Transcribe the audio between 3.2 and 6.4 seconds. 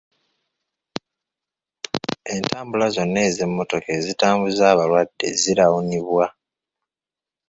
ez'emmotoka ezitambuza abalwadde zirawunibwa.